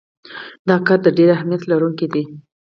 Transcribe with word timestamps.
دا 0.67 0.75
کار 0.85 0.99
د 1.03 1.07
ډیر 1.17 1.29
اهمیت 1.35 1.61
لرونکی 1.71 2.07
دی. 2.13 2.23